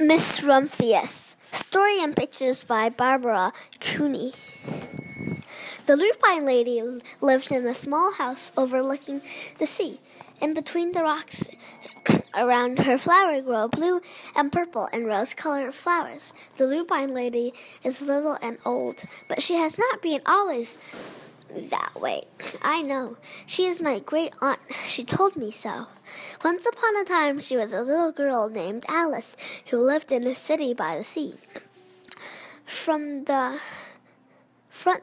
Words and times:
Miss 0.00 0.40
Rumphius. 0.40 1.36
Story 1.52 2.02
and 2.02 2.16
pictures 2.16 2.64
by 2.64 2.88
Barbara 2.88 3.52
Cooney. 3.80 4.32
The 5.84 5.94
lupine 5.94 6.46
lady 6.46 6.82
lived 7.20 7.52
in 7.52 7.66
a 7.66 7.74
small 7.74 8.14
house 8.14 8.50
overlooking 8.56 9.20
the 9.58 9.66
sea. 9.66 10.00
In 10.40 10.54
between 10.54 10.92
the 10.92 11.02
rocks 11.02 11.50
around 12.34 12.78
her 12.78 12.96
flower 12.96 13.42
grow 13.42 13.68
blue 13.68 14.00
and 14.34 14.50
purple 14.50 14.88
and 14.90 15.06
rose 15.06 15.34
colored 15.34 15.74
flowers. 15.74 16.32
The 16.56 16.66
lupine 16.66 17.12
lady 17.12 17.52
is 17.84 18.00
little 18.00 18.38
and 18.40 18.56
old, 18.64 19.02
but 19.28 19.42
she 19.42 19.56
has 19.56 19.78
not 19.78 20.00
been 20.00 20.22
always 20.24 20.78
that 21.70 22.00
way. 22.00 22.24
I 22.62 22.82
know. 22.82 23.16
She 23.46 23.66
is 23.66 23.82
my 23.82 23.98
great 23.98 24.32
aunt. 24.40 24.60
She 24.86 25.04
told 25.04 25.36
me 25.36 25.50
so. 25.50 25.86
Once 26.44 26.66
upon 26.66 26.96
a 26.96 27.04
time, 27.04 27.40
she 27.40 27.56
was 27.56 27.72
a 27.72 27.82
little 27.82 28.12
girl 28.12 28.48
named 28.48 28.84
Alice 28.88 29.36
who 29.70 29.78
lived 29.78 30.12
in 30.12 30.26
a 30.26 30.34
city 30.34 30.74
by 30.74 30.96
the 30.96 31.04
sea. 31.04 31.34
From 32.64 33.24
the 33.24 33.60
front 34.68 35.02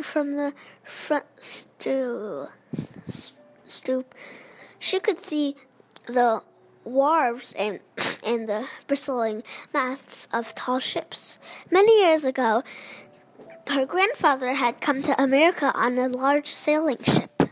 from 0.00 0.32
the 0.32 0.52
front 0.84 1.26
stoop, 1.38 2.50
stoop 3.66 4.14
she 4.78 5.00
could 5.00 5.20
see 5.20 5.56
the 6.06 6.42
wharves 6.84 7.54
and 7.58 7.80
and 8.24 8.48
the 8.48 8.66
bristling 8.86 9.42
masts 9.72 10.28
of 10.32 10.54
tall 10.54 10.80
ships. 10.80 11.38
Many 11.70 12.00
years 12.00 12.24
ago, 12.24 12.62
her 13.70 13.84
grandfather 13.86 14.54
had 14.54 14.80
come 14.80 15.02
to 15.02 15.22
America 15.22 15.72
on 15.74 15.98
a 15.98 16.08
large 16.08 16.48
sailing 16.48 17.02
ship. 17.04 17.42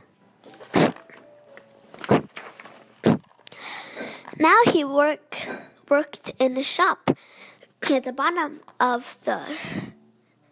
Now 4.38 4.56
he 4.66 4.84
work, 4.84 5.36
worked 5.88 6.32
in 6.38 6.56
a 6.56 6.62
shop 6.62 7.10
at 7.90 8.04
the 8.04 8.12
bottom 8.12 8.60
of 8.80 9.18
the 9.24 9.42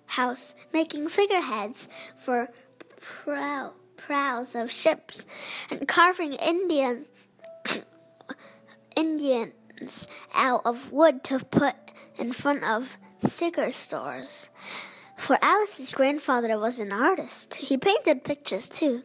house, 0.06 0.54
making 0.72 1.08
figureheads 1.08 1.88
for 2.16 2.48
prow, 3.00 3.72
prows 3.96 4.54
of 4.54 4.70
ships 4.70 5.26
and 5.70 5.88
carving 5.88 6.34
Indian 6.34 7.06
Indians 8.96 10.08
out 10.32 10.62
of 10.64 10.92
wood 10.92 11.24
to 11.24 11.40
put 11.40 11.74
in 12.16 12.32
front 12.32 12.62
of 12.62 12.96
cigar 13.18 13.72
stores. 13.72 14.50
For 15.16 15.38
Alice's 15.40 15.94
grandfather 15.94 16.58
was 16.58 16.80
an 16.80 16.92
artist. 16.92 17.54
He 17.54 17.76
painted 17.76 18.24
pictures 18.24 18.68
too 18.68 19.04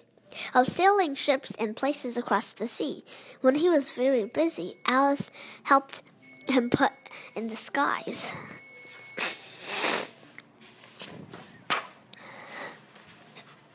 of 0.54 0.68
sailing 0.68 1.16
ships 1.16 1.56
and 1.58 1.76
places 1.76 2.18
across 2.18 2.54
the 2.54 2.68
sea. 2.68 3.04
When 3.42 3.56
he 3.56 3.70
was 3.70 3.92
very 3.92 4.26
busy, 4.26 4.78
Alice 4.86 5.32
helped 5.64 6.04
him 6.48 6.70
put 6.70 6.92
in 7.36 7.48
the 7.48 7.56
skies. 7.56 8.34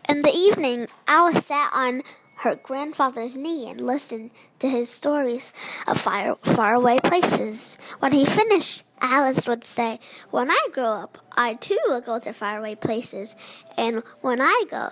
In 0.08 0.22
the 0.22 0.32
evening, 0.32 0.88
Alice 1.08 1.46
sat 1.46 1.70
on 1.72 2.02
her 2.36 2.54
grandfather's 2.56 3.36
knee 3.36 3.68
and 3.68 3.80
listened 3.80 4.30
to 4.58 4.68
his 4.68 4.90
stories 4.90 5.52
of 5.86 6.00
far, 6.00 6.36
faraway 6.42 6.98
places. 6.98 7.78
When 8.00 8.12
he 8.12 8.24
finished, 8.24 8.84
Alice 9.00 9.46
would 9.46 9.64
say, 9.64 10.00
When 10.30 10.50
I 10.50 10.68
grow 10.72 10.84
up, 10.84 11.18
I 11.32 11.54
too 11.54 11.78
will 11.86 12.00
go 12.00 12.18
to 12.18 12.32
faraway 12.32 12.74
places, 12.74 13.36
and 13.76 14.02
when 14.20 14.40
I 14.40 14.64
go 14.70 14.90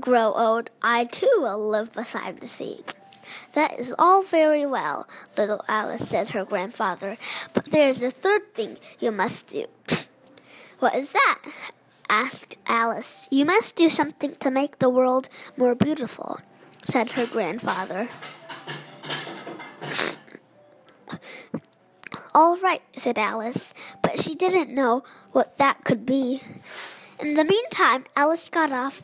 grow 0.00 0.32
old, 0.32 0.70
I 0.82 1.04
too 1.04 1.32
will 1.38 1.68
live 1.68 1.92
beside 1.92 2.40
the 2.40 2.48
sea. 2.48 2.84
That 3.52 3.78
is 3.78 3.94
all 3.98 4.22
very 4.22 4.64
well, 4.64 5.06
little 5.36 5.64
Alice 5.68 6.08
said 6.08 6.30
her 6.30 6.44
grandfather, 6.44 7.16
but 7.52 7.66
there 7.66 7.88
is 7.88 8.02
a 8.02 8.10
third 8.10 8.54
thing 8.54 8.78
you 8.98 9.10
must 9.10 9.48
do. 9.48 9.66
what 10.78 10.94
is 10.94 11.12
that? 11.12 11.42
asked 12.10 12.56
Alice. 12.66 13.28
You 13.30 13.44
must 13.44 13.76
do 13.76 13.90
something 13.90 14.34
to 14.36 14.50
make 14.50 14.78
the 14.78 14.88
world 14.88 15.28
more 15.58 15.74
beautiful 15.74 16.40
said 16.88 17.10
her 17.12 17.26
grandfather. 17.26 18.08
All 22.34 22.56
right, 22.56 22.82
said 22.96 23.18
Alice, 23.18 23.74
but 24.02 24.18
she 24.18 24.34
didn't 24.34 24.74
know 24.74 25.04
what 25.32 25.58
that 25.58 25.84
could 25.84 26.06
be. 26.06 26.42
In 27.20 27.34
the 27.34 27.44
meantime, 27.44 28.04
Alice 28.16 28.48
got 28.48 28.72
off, 28.72 29.02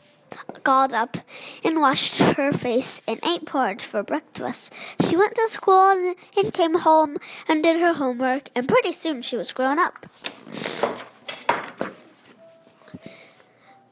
got 0.63 0.93
up, 0.93 1.17
and 1.63 1.79
washed 1.79 2.17
her 2.19 2.51
face 2.51 3.01
and 3.07 3.19
ate 3.23 3.45
porridge 3.45 3.83
for 3.83 4.01
breakfast. 4.01 4.73
She 5.01 5.15
went 5.15 5.35
to 5.35 5.47
school 5.47 6.15
and 6.35 6.53
came 6.53 6.79
home 6.79 7.17
and 7.47 7.61
did 7.61 7.79
her 7.79 7.93
homework, 7.93 8.49
and 8.55 8.67
pretty 8.67 8.93
soon 8.93 9.21
she 9.21 9.37
was 9.37 9.51
grown 9.51 9.77
up. 9.77 10.07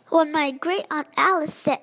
When 0.10 0.32
my 0.32 0.52
great 0.52 0.86
aunt 0.90 1.08
Alice 1.16 1.54
said 1.54 1.80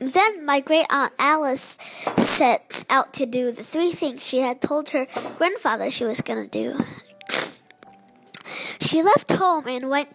then 0.00 0.44
my 0.44 0.60
great 0.60 0.86
aunt 0.90 1.12
Alice 1.18 1.78
set 2.16 2.84
out 2.88 3.12
to 3.14 3.26
do 3.26 3.52
the 3.52 3.62
three 3.62 3.92
things 3.92 4.26
she 4.26 4.40
had 4.40 4.60
told 4.60 4.90
her 4.90 5.06
grandfather 5.36 5.90
she 5.90 6.04
was 6.04 6.20
going 6.20 6.42
to 6.42 6.50
do. 6.50 6.78
She 8.80 9.02
left 9.02 9.30
home 9.30 9.68
and 9.68 9.88
went 9.88 10.08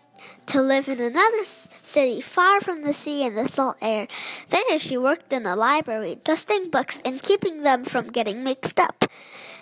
to 0.47 0.61
live 0.61 0.89
in 0.89 0.99
another 0.99 1.43
city 1.45 2.21
far 2.21 2.61
from 2.61 2.83
the 2.83 2.93
sea 2.93 3.25
and 3.25 3.37
the 3.37 3.47
salt 3.47 3.77
air. 3.81 4.07
There 4.49 4.79
she 4.79 4.97
worked 4.97 5.31
in 5.31 5.45
a 5.45 5.55
library, 5.55 6.19
dusting 6.23 6.69
books 6.69 7.01
and 7.05 7.21
keeping 7.21 7.63
them 7.63 7.83
from 7.83 8.11
getting 8.11 8.43
mixed 8.43 8.79
up, 8.79 9.05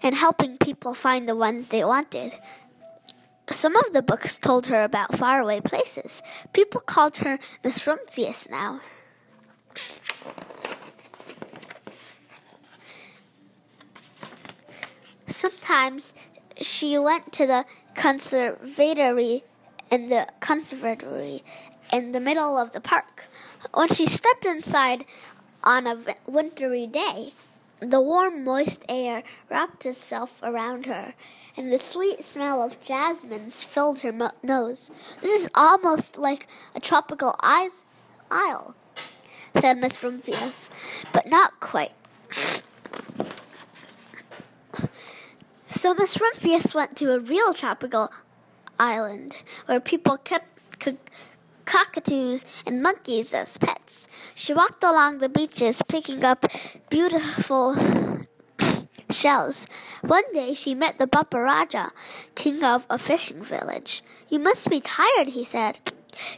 and 0.01 0.15
helping 0.15 0.57
people 0.57 0.93
find 0.93 1.27
the 1.27 1.35
ones 1.35 1.69
they 1.69 1.83
wanted. 1.83 2.33
Some 3.49 3.75
of 3.75 3.93
the 3.93 4.01
books 4.01 4.39
told 4.39 4.67
her 4.67 4.83
about 4.83 5.17
faraway 5.17 5.59
places. 5.59 6.21
People 6.53 6.81
called 6.81 7.17
her 7.17 7.39
Miss 7.63 7.85
Rumphius 7.85 8.49
now. 8.49 8.81
Sometimes 15.33 16.13
she 16.61 16.97
went 16.97 17.33
to 17.33 17.47
the 17.47 17.65
conservatory 17.95 19.43
in 19.89 20.09
the 20.09 20.27
conservatory 20.39 21.43
in 21.91 22.11
the 22.11 22.19
middle 22.19 22.57
of 22.57 22.71
the 22.71 22.79
park. 22.79 23.25
When 23.73 23.87
she 23.89 24.05
stepped 24.05 24.45
inside 24.45 25.05
on 25.63 25.87
a 25.87 25.97
wintry 26.27 26.85
day, 26.85 27.33
the 27.79 27.99
warm, 27.99 28.43
moist 28.43 28.85
air 28.87 29.23
wrapped 29.49 29.85
itself 29.85 30.39
around 30.43 30.85
her, 30.85 31.15
and 31.57 31.71
the 31.71 31.79
sweet 31.79 32.23
smell 32.23 32.61
of 32.61 32.81
jasmines 32.81 33.63
filled 33.63 33.99
her 34.01 34.13
mo- 34.13 34.31
nose. 34.43 34.91
This 35.21 35.41
is 35.41 35.49
almost 35.55 36.17
like 36.17 36.47
a 36.75 36.79
tropical 36.79 37.35
isle 37.39 38.75
said 39.55 39.77
Miss 39.77 39.97
Rumphius, 39.97 40.69
but 41.11 41.27
not 41.27 41.59
quite. 41.59 41.93
So 45.83 45.93
Miss 45.93 46.17
Rumphius 46.17 46.73
went 46.73 46.95
to 46.95 47.13
a 47.13 47.19
real 47.19 47.53
tropical 47.53 48.09
island 48.79 49.35
where 49.65 49.81
people 49.81 50.15
kept 50.15 50.47
cockatoos 51.65 52.45
and 52.65 52.81
monkeys 52.81 53.33
as 53.33 53.57
pets. 53.57 54.07
She 54.33 54.53
walked 54.53 54.81
along 54.81 55.17
the 55.17 55.27
beaches 55.27 55.81
picking 55.89 56.23
up 56.23 56.45
beautiful 56.89 57.75
shells. 59.11 59.67
One 59.99 60.23
day 60.33 60.53
she 60.53 60.73
met 60.73 60.99
the 60.99 61.05
Bapa 61.05 61.43
Raja, 61.43 61.91
king 62.33 62.63
of 62.63 62.85
a 62.89 62.97
fishing 62.97 63.43
village. 63.43 64.03
You 64.29 64.39
must 64.39 64.69
be 64.69 64.79
tired, 64.79 65.35
he 65.35 65.43
said. 65.43 65.79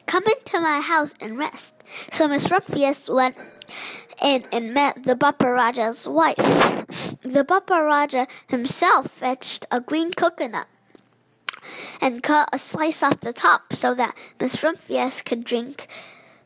Come 0.07 0.23
into 0.23 0.59
my 0.59 0.81
house 0.81 1.13
and 1.21 1.37
rest. 1.37 1.83
So 2.11 2.27
Miss 2.27 2.47
Rumphius 2.47 3.13
went 3.13 3.37
in 4.23 4.43
and 4.51 4.73
met 4.73 5.03
the 5.03 5.15
Bapa 5.15 5.53
Raja's 5.53 6.07
wife. 6.07 6.74
The 7.21 7.43
Bapa 7.43 7.83
Raja 7.83 8.27
himself 8.47 9.11
fetched 9.11 9.65
a 9.71 9.79
green 9.79 10.11
coconut 10.11 10.67
and 11.99 12.21
cut 12.21 12.49
a 12.53 12.59
slice 12.59 13.01
off 13.01 13.19
the 13.21 13.33
top 13.33 13.73
so 13.73 13.93
that 13.95 14.17
Miss 14.39 14.61
Rumphius 14.61 15.23
could 15.23 15.43
drink 15.43 15.87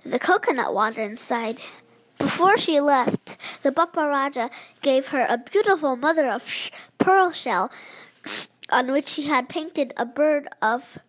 the 0.06 0.20
coconut 0.20 0.74
water 0.74 1.04
inside. 1.04 1.60
Before 2.18 2.58
she 2.58 2.80
left, 2.80 3.38
the 3.64 3.72
Bapa 3.72 4.08
Raja 4.08 4.50
gave 4.82 5.08
her 5.08 5.26
a 5.28 5.38
beautiful 5.38 5.96
mother 5.96 6.30
of 6.30 6.72
pearl 6.98 7.32
shell 7.32 7.72
on 8.72 8.92
which 8.92 9.16
he 9.16 9.24
had 9.24 9.50
painted 9.50 9.94
a 9.98 10.06
bird 10.06 10.48
of 10.62 11.00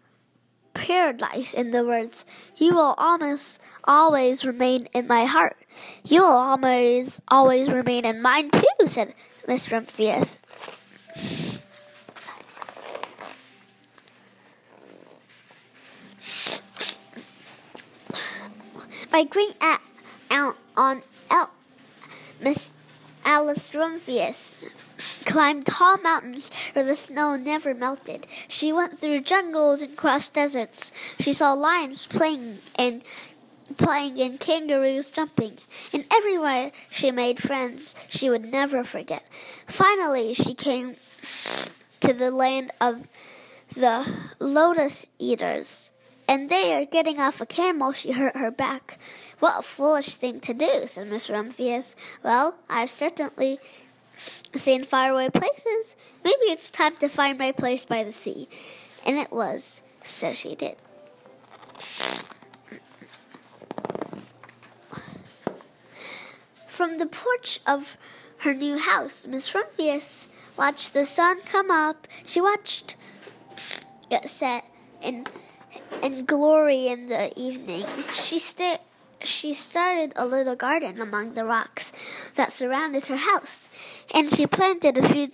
paradise 0.75 1.55
in 1.55 1.71
the 1.71 1.85
words, 1.85 2.25
You 2.57 2.75
will 2.75 2.95
almost 2.99 3.61
always 3.85 4.45
remain 4.45 4.89
in 4.93 5.07
my 5.07 5.25
heart. 5.25 5.57
You 6.05 6.23
will 6.23 6.31
always 6.31 7.21
always 7.29 7.71
remain 7.71 8.05
in 8.05 8.23
mine 8.23 8.51
too, 8.51 8.87
said 8.87 9.15
Miss 9.47 9.69
Rumphius. 9.69 10.39
My 19.13 19.25
great 19.25 19.57
aunt, 19.61 19.81
aunt, 20.31 20.57
aunt, 20.77 21.05
aunt 21.31 21.51
Miss 22.41 22.73
Alice 23.25 23.71
Rumphius 23.73 24.67
climbed 25.31 25.65
tall 25.65 25.97
mountains 25.99 26.51
where 26.73 26.85
the 26.85 26.97
snow 26.97 27.37
never 27.37 27.73
melted. 27.73 28.27
She 28.49 28.73
went 28.73 28.99
through 28.99 29.21
jungles 29.21 29.81
and 29.81 29.97
crossed 29.97 30.35
deserts. 30.35 30.91
She 31.21 31.33
saw 31.33 31.53
lions 31.53 32.07
playing 32.07 32.59
and 32.75 33.05
playing 33.77 34.21
and 34.21 34.41
kangaroos 34.41 35.13
jumping. 35.13 35.59
And 35.93 36.05
everywhere 36.13 36.73
she 36.91 37.13
made 37.13 37.41
friends 37.41 37.95
she 38.09 38.29
would 38.29 38.51
never 38.51 38.83
forget. 38.83 39.25
Finally, 39.69 40.35
she 40.35 40.53
came 40.53 40.97
to 42.01 42.13
the 42.13 42.33
land 42.33 42.73
of 42.81 43.07
the 43.77 44.13
lotus 44.41 45.07
eaters. 45.21 45.93
And 46.27 46.49
there, 46.49 46.85
getting 46.87 47.21
off 47.21 47.41
a 47.41 47.47
camel, 47.47 47.93
she 47.93 48.13
hurt 48.13 48.37
her 48.37 48.51
back. 48.51 48.99
What 49.39 49.61
a 49.61 49.63
foolish 49.63 50.17
thing 50.17 50.41
to 50.41 50.55
do, 50.55 50.87
said 50.87 51.09
Miss 51.09 51.29
Rumphius. 51.29 51.95
Well, 52.25 52.57
I've 52.69 52.91
certainly 52.91 53.59
seen 54.55 54.85
faraway 54.85 55.29
places. 55.31 55.97
Maybe 56.25 56.47
it's 56.47 56.71
time 56.71 56.97
to 56.97 57.09
find 57.09 57.39
my 57.39 57.53
place 57.53 57.85
by 57.85 58.05
the 58.05 58.13
sea. 58.13 58.49
And 59.07 59.17
it 59.17 59.33
was, 59.33 59.83
so 60.03 60.33
she 60.33 60.55
did. 60.55 60.77
From 66.67 66.99
the 66.99 67.07
porch 67.07 67.61
of 67.67 67.97
her 68.39 68.55
new 68.55 68.79
house, 68.79 69.27
Miss 69.27 69.53
Rumphius 69.55 70.29
watched 70.57 70.95
the 70.95 71.05
sun 71.05 71.41
come 71.43 71.71
up. 71.71 72.09
She 72.25 72.41
watched 72.41 72.97
it 74.11 74.29
set 74.29 74.65
in 75.03 75.27
in 76.03 76.25
glory 76.25 76.89
in 76.89 77.09
the 77.09 77.39
evening. 77.39 77.85
She 78.15 78.39
sta- 78.39 78.81
she 79.23 79.53
started 79.55 80.13
a 80.17 80.27
little 80.27 80.57
garden 80.57 81.01
among 81.01 81.35
the 81.35 81.45
rocks 81.45 81.93
that 82.35 82.53
surrounded 82.53 83.07
her 83.07 83.17
house, 83.17 83.69
and 84.15 84.33
she 84.33 84.47
planted 84.47 84.97
a 84.97 85.09
few, 85.09 85.29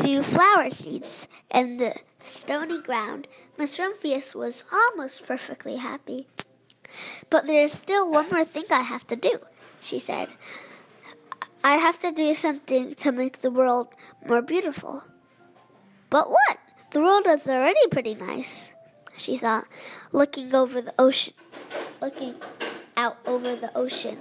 few 0.00 0.22
flower 0.22 0.70
seeds 0.70 1.28
in 1.50 1.76
the 1.78 1.94
stony 2.24 2.80
ground. 2.80 3.26
Miss 3.58 3.78
Rumphius 3.78 4.34
was 4.34 4.64
almost 4.72 5.26
perfectly 5.26 5.76
happy. 5.76 6.26
But 7.30 7.46
there's 7.46 7.72
still 7.72 8.10
one 8.10 8.28
more 8.30 8.44
thing 8.44 8.64
I 8.70 8.82
have 8.82 9.06
to 9.08 9.16
do, 9.16 9.38
she 9.80 9.98
said. 9.98 10.28
I 11.64 11.76
have 11.76 11.98
to 12.00 12.12
do 12.12 12.34
something 12.34 12.94
to 12.96 13.12
make 13.12 13.38
the 13.38 13.50
world 13.50 13.88
more 14.26 14.42
beautiful. 14.42 15.04
But 16.10 16.30
what? 16.30 16.58
The 16.90 17.00
world 17.00 17.26
is 17.26 17.48
already 17.48 17.86
pretty 17.90 18.14
nice, 18.14 18.72
she 19.16 19.38
thought, 19.38 19.64
looking 20.12 20.54
over 20.54 20.82
the 20.82 20.92
ocean, 20.98 21.34
looking 22.02 22.34
out 22.96 23.18
over 23.26 23.56
the 23.56 23.76
ocean. 23.76 24.18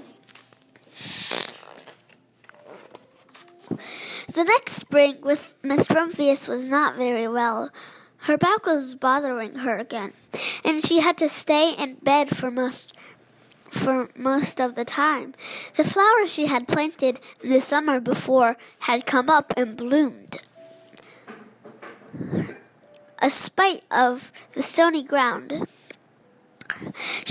The 4.34 4.44
next 4.44 4.74
spring, 4.74 5.18
Miss 5.24 5.56
Rumphius 5.64 6.48
was 6.48 6.66
not 6.66 6.96
very 6.96 7.28
well. 7.28 7.70
Her 8.20 8.38
back 8.38 8.66
was 8.66 8.96
bothering 8.96 9.56
her 9.56 9.78
again, 9.78 10.14
and 10.64 10.86
she 10.86 11.00
had 11.00 11.18
to 11.18 11.28
stay 11.28 11.74
in 11.74 11.96
bed 11.96 12.36
for 12.36 12.52
most 12.52 12.94
for 13.72 14.10
most 14.16 14.60
of 14.60 14.76
the 14.76 14.86
time. 14.86 15.34
The 15.76 15.84
flowers 15.84 16.32
she 16.32 16.46
had 16.46 16.68
planted 16.68 17.20
the 17.42 17.62
summer 17.62 18.00
before 18.00 18.58
had 18.80 19.06
come 19.06 19.30
up 19.30 19.54
and 19.58 19.76
bloomed. 19.76 20.44
A 23.20 23.30
spite 23.30 23.86
of 23.90 24.32
the 24.54 24.64
stony 24.64 25.04
ground. 25.04 25.68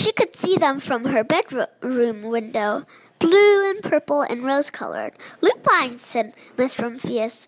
She 0.01 0.13
could 0.13 0.35
see 0.35 0.57
them 0.57 0.81
from 0.81 1.05
her 1.05 1.23
bedroom 1.23 2.23
window, 2.23 2.87
blue 3.19 3.69
and 3.69 3.83
purple 3.83 4.23
and 4.23 4.43
rose 4.43 4.71
colored. 4.71 5.13
Lupines, 5.43 6.01
said 6.01 6.33
Miss 6.57 6.77
Rumphius 6.77 7.47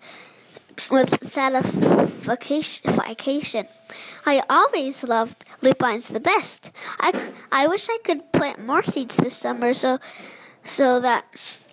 with 0.90 1.25
satisfaction. 1.25 3.69
I 4.26 4.43
always 4.50 5.02
loved 5.02 5.46
lupines 5.62 6.08
the 6.08 6.20
best. 6.20 6.70
I, 7.00 7.32
I 7.50 7.66
wish 7.69 7.88
I 7.88 7.96
could 8.04 8.31
plant 8.32 8.62
more 8.62 8.82
seeds 8.82 9.16
this 9.16 9.34
summer 9.34 9.72
so 9.72 9.98
so 10.62 11.00
that 11.00 11.25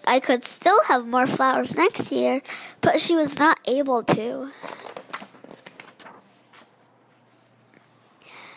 I 0.06 0.22
could 0.22 0.46
still 0.46 0.80
have 0.88 1.06
more 1.06 1.28
flowers 1.28 1.76
next 1.76 2.10
year, 2.10 2.42
but 2.80 3.02
she 3.02 3.18
was 3.18 3.38
not 3.38 3.60
able 3.68 4.02
to. 4.04 4.52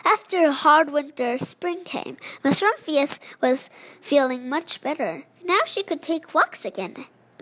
After 0.05 0.47
a 0.47 0.53
hard 0.53 0.93
winter, 0.93 1.39
spring 1.39 1.85
came. 1.85 2.17
Miss 2.43 2.61
Rumphius 2.61 3.21
was 3.41 3.71
feeling 4.01 4.49
much 4.49 4.81
better. 4.81 5.25
Now 5.45 5.61
she 5.67 5.83
could 5.83 6.03
take 6.03 6.35
walks 6.35 6.65
again. 6.65 6.97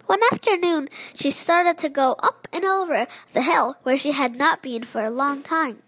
One 0.06 0.20
afternoon, 0.32 0.88
she 1.14 1.30
started 1.30 1.78
to 1.78 1.88
go 1.88 2.16
up 2.22 2.48
and 2.52 2.64
over 2.64 3.06
the 3.32 3.42
hill 3.42 3.76
where 3.82 3.96
she 3.96 4.12
had 4.12 4.36
not 4.36 4.62
been 4.62 4.82
for 4.82 5.04
a 5.04 5.10
long 5.10 5.42
time. 5.42 5.82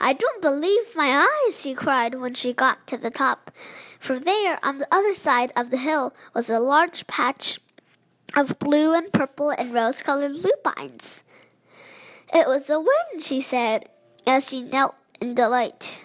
I 0.00 0.14
don't 0.14 0.42
believe 0.42 0.96
my 0.96 1.26
eyes, 1.28 1.60
she 1.60 1.74
cried 1.74 2.14
when 2.14 2.34
she 2.34 2.52
got 2.52 2.86
to 2.88 2.96
the 2.96 3.10
top. 3.10 3.50
For 3.98 4.18
there, 4.18 4.58
on 4.64 4.78
the 4.78 4.88
other 4.90 5.14
side 5.14 5.52
of 5.54 5.70
the 5.70 5.76
hill, 5.76 6.14
was 6.34 6.50
a 6.50 6.58
large 6.58 7.06
patch 7.06 7.60
of 8.34 8.58
blue 8.58 8.94
and 8.94 9.12
purple 9.12 9.50
and 9.50 9.74
rose 9.74 10.02
colored 10.02 10.32
lupines. 10.32 11.22
It 12.32 12.46
was 12.46 12.66
the 12.66 12.80
wind, 12.80 13.22
she 13.22 13.40
said, 13.40 13.88
as 14.26 14.48
she 14.48 14.62
knelt 14.62 14.96
in 15.20 15.34
delight. 15.34 15.98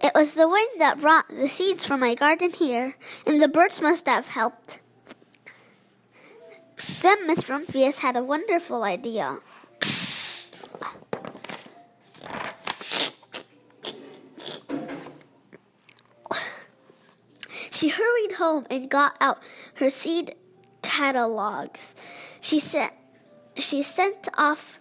It 0.00 0.12
was 0.14 0.32
the 0.32 0.48
wind 0.48 0.80
that 0.80 1.00
brought 1.00 1.28
the 1.28 1.48
seeds 1.48 1.84
from 1.84 2.00
my 2.00 2.14
garden 2.14 2.52
here, 2.52 2.96
and 3.26 3.42
the 3.42 3.48
birds 3.48 3.80
must 3.80 4.06
have 4.06 4.28
helped. 4.28 4.80
Then 7.00 7.26
Miss 7.26 7.48
Rumphius 7.48 8.00
had 8.00 8.16
a 8.16 8.22
wonderful 8.22 8.82
idea. 8.82 9.38
She 17.70 17.88
hurried 17.88 18.32
home 18.32 18.66
and 18.70 18.88
got 18.88 19.16
out 19.20 19.42
her 19.74 19.90
seed 19.90 20.36
catalogs. 20.82 21.94
She 22.40 22.60
sent 22.60 22.92
she 23.56 23.82
sent 23.82 24.28
off 24.36 24.80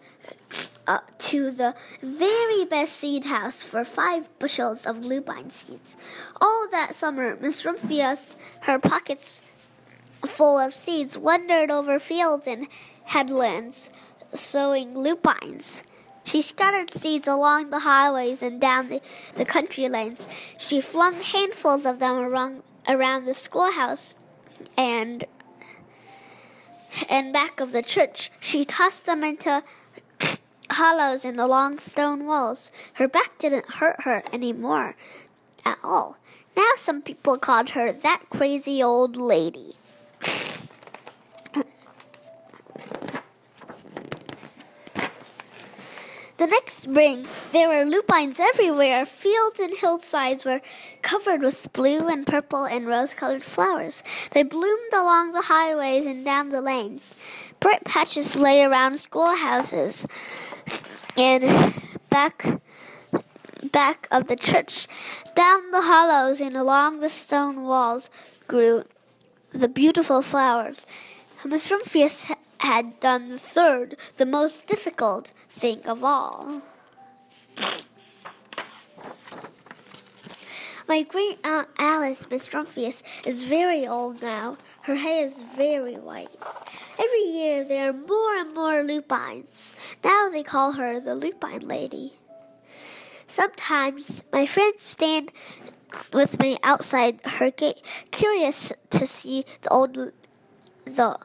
uh, 0.88 1.00
to 1.18 1.52
the 1.52 1.76
very 2.02 2.66
best 2.66 2.96
seed 2.96 3.26
house 3.26 3.64
for 3.64 3.84
five 3.84 4.28
bushels 4.40 4.86
of 4.86 5.06
lupine 5.06 5.50
seeds. 5.50 5.96
All 6.42 6.68
that 6.72 6.94
summer, 6.96 7.38
Miss 7.40 7.64
Rumphius, 7.64 8.36
her 8.62 8.80
pockets 8.80 9.42
full 10.26 10.60
of 10.60 10.74
seeds, 10.74 11.18
wandered 11.18 11.70
over 11.70 12.00
fields 12.00 12.48
and 12.48 12.68
headlands, 13.06 13.90
sowing 14.32 14.98
lupines. 14.98 15.84
She 16.26 16.42
scattered 16.42 16.92
seeds 16.92 17.28
along 17.28 17.70
the 17.70 17.80
highways 17.80 18.42
and 18.42 18.60
down 18.60 18.90
the, 18.90 19.02
the 19.36 19.46
country 19.46 19.90
lanes. 19.90 20.28
She 20.58 20.80
flung 20.80 21.16
handfuls 21.16 21.86
of 21.86 22.00
them 22.00 22.18
around, 22.18 22.64
around 22.88 23.26
the 23.26 23.34
schoolhouse 23.34 24.16
and 24.78 25.26
and 27.10 27.34
back 27.34 27.60
of 27.60 27.72
the 27.72 27.82
church. 27.82 28.32
She 28.40 28.66
tossed 28.66 29.06
them 29.06 29.24
into 29.24 29.64
hollows 30.74 31.26
in 31.26 31.38
the 31.38 31.48
long 31.48 31.80
stone 31.80 32.26
walls. 32.26 32.72
Her 32.94 33.08
back 33.08 33.38
didn't 33.38 33.76
hurt 33.76 34.04
her 34.04 34.24
any 34.32 34.54
more 34.54 34.96
at 35.66 35.78
all. 35.84 36.18
Now 36.56 36.72
some 36.76 37.02
people 37.02 37.38
called 37.38 37.72
her 37.72 37.92
that 37.92 38.24
crazy 38.30 38.84
old 38.84 39.18
lady. 39.18 39.78
The 46.38 46.48
next 46.48 46.74
spring, 46.74 47.26
there 47.54 47.70
were 47.70 47.86
lupines 47.86 48.38
everywhere. 48.38 49.06
Fields 49.06 49.62
and 49.62 49.74
hillsides 49.74 50.44
were 50.44 50.62
covered 51.02 51.42
with 51.42 51.72
blue 51.72 52.10
and 52.10 52.28
purple 52.28 52.66
and 52.66 52.86
rose 52.86 53.14
colored 53.14 53.46
flowers. 53.46 54.04
They 54.32 54.44
bloomed 54.44 54.92
along 54.92 55.32
the 55.32 55.44
highways 55.44 56.06
and 56.06 56.26
down 56.26 56.50
the 56.50 56.60
lanes. 56.60 57.16
Bright 57.62 57.86
patches 57.86 58.36
lay 58.36 58.62
around 58.62 58.98
schoolhouses 58.98 60.06
and 61.18 61.74
back 62.10 62.62
back 63.72 64.08
of 64.12 64.28
the 64.28 64.36
church. 64.36 64.88
Down 65.36 65.72
the 65.72 65.82
hollows 65.82 66.42
and 66.42 66.56
along 66.56 67.00
the 67.00 67.10
stone 67.10 67.64
walls 67.64 68.10
grew 68.48 68.86
the 69.52 69.68
beautiful 69.68 70.22
flowers. 70.22 70.86
Miss 71.46 71.70
Rumphius 71.70 72.32
had 72.60 73.00
done 73.00 73.28
the 73.28 73.38
third, 73.38 73.98
the 74.18 74.26
most 74.26 74.68
difficult 74.68 75.34
thing 75.50 75.82
of 75.86 76.04
all. 76.04 76.62
My 80.88 81.04
great 81.04 81.40
aunt 81.44 81.70
Alice, 81.78 82.30
Miss 82.30 82.50
Rumphius, 82.50 83.04
is 83.26 83.46
very 83.46 83.88
old 83.88 84.22
now. 84.22 84.58
Her 84.84 84.96
hair 84.96 85.24
is 85.24 85.42
very 85.42 85.96
white. 85.96 86.28
Every 87.00 87.24
year 87.24 87.64
there 87.64 87.90
are 87.90 87.94
more 87.94 88.36
and 88.36 88.54
more 88.54 88.84
lupines. 88.84 89.74
Now 90.04 90.30
they 90.30 90.44
call 90.44 90.74
her 90.74 91.00
the 91.00 91.16
lupine 91.16 91.66
lady. 91.66 92.16
Sometimes 93.26 94.24
my 94.34 94.46
friends 94.46 94.84
stand 94.84 95.32
with 96.12 96.38
me 96.38 96.58
outside 96.64 97.22
her 97.40 97.50
gate, 97.50 97.82
curious 98.12 98.74
to 98.90 99.08
see 99.08 99.46
the 99.62 99.70
old 99.70 99.96
the 100.84 101.18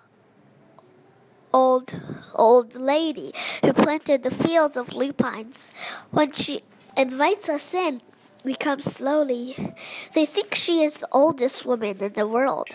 old 1.52 2.00
old 2.34 2.76
lady 2.76 3.32
who 3.64 3.72
planted 3.72 4.22
the 4.22 4.30
fields 4.30 4.76
of 4.76 4.94
lupines. 4.94 5.72
When 6.12 6.30
she 6.30 6.62
invites 6.96 7.48
us 7.48 7.74
in, 7.74 8.02
we 8.44 8.54
come 8.54 8.82
slowly. 8.82 9.74
They 10.14 10.26
think 10.26 10.54
she 10.54 10.84
is 10.84 10.98
the 10.98 11.08
oldest 11.10 11.66
woman 11.66 11.98
in 11.98 12.12
the 12.12 12.28
world. 12.28 12.68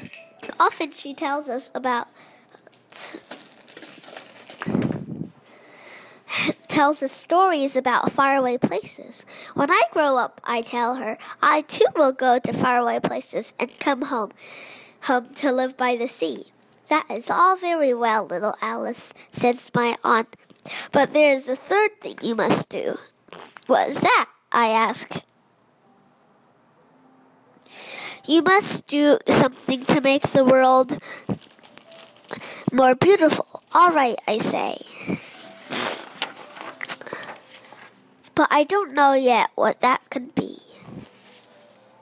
Often 0.59 0.91
she 0.91 1.13
tells 1.13 1.49
us 1.49 1.71
about 1.73 2.07
tells 6.67 7.03
us 7.03 7.11
stories 7.11 7.75
about 7.75 8.11
faraway 8.11 8.57
places. 8.57 9.25
When 9.53 9.69
I 9.69 9.81
grow 9.91 10.17
up, 10.17 10.41
I 10.43 10.61
tell 10.61 10.95
her, 10.95 11.17
I 11.41 11.61
too 11.61 11.85
will 11.95 12.11
go 12.11 12.39
to 12.39 12.53
faraway 12.53 12.99
places 12.99 13.53
and 13.59 13.79
come 13.79 14.03
home, 14.03 14.31
home 15.01 15.29
to 15.35 15.51
live 15.51 15.77
by 15.77 15.95
the 15.95 16.07
sea. 16.07 16.51
That 16.89 17.05
is 17.09 17.29
all 17.29 17.55
very 17.55 17.93
well, 17.93 18.25
little 18.25 18.55
Alice, 18.61 19.13
says 19.31 19.71
my 19.73 19.97
aunt. 20.03 20.35
But 20.91 21.13
there 21.13 21.33
is 21.33 21.49
a 21.49 21.55
third 21.55 22.01
thing 22.01 22.17
you 22.21 22.35
must 22.35 22.69
do. 22.69 22.97
What 23.67 23.89
is 23.89 24.01
that? 24.01 24.29
I 24.51 24.69
ask. 24.69 25.21
You 28.25 28.41
must 28.41 28.87
do 28.87 29.17
something 29.27 29.83
to 29.85 29.99
make 29.99 30.29
the 30.29 30.45
world 30.45 30.97
more 32.71 32.95
beautiful. 32.95 33.61
All 33.73 33.91
right, 33.91 34.17
I 34.25 34.37
say. 34.37 34.81
But 38.33 38.47
I 38.49 38.63
don't 38.63 38.93
know 38.93 39.11
yet 39.11 39.49
what 39.55 39.81
that 39.81 40.09
could 40.09 40.33
be. 40.33 40.62